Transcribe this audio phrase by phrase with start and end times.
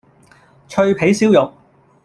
[0.67, 1.53] 脆皮燒肉